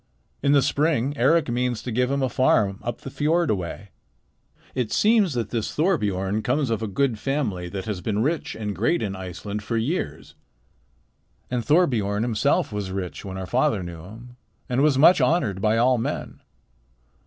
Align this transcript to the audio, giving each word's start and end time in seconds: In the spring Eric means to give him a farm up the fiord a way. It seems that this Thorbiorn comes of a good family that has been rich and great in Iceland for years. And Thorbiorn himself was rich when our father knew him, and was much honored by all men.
In 0.41 0.53
the 0.53 0.63
spring 0.63 1.13
Eric 1.15 1.47
means 1.47 1.83
to 1.83 1.91
give 1.91 2.09
him 2.09 2.23
a 2.23 2.27
farm 2.27 2.79
up 2.81 3.01
the 3.01 3.11
fiord 3.11 3.51
a 3.51 3.55
way. 3.55 3.89
It 4.73 4.91
seems 4.91 5.35
that 5.35 5.51
this 5.51 5.75
Thorbiorn 5.75 6.41
comes 6.41 6.71
of 6.71 6.81
a 6.81 6.87
good 6.87 7.19
family 7.19 7.69
that 7.69 7.85
has 7.85 8.01
been 8.01 8.23
rich 8.23 8.55
and 8.55 8.75
great 8.75 9.03
in 9.03 9.15
Iceland 9.15 9.61
for 9.61 9.77
years. 9.77 10.33
And 11.51 11.63
Thorbiorn 11.63 12.23
himself 12.23 12.71
was 12.73 12.89
rich 12.89 13.23
when 13.23 13.37
our 13.37 13.45
father 13.45 13.83
knew 13.83 14.03
him, 14.03 14.37
and 14.67 14.81
was 14.81 14.97
much 14.97 15.21
honored 15.21 15.61
by 15.61 15.77
all 15.77 15.99
men. 15.99 16.39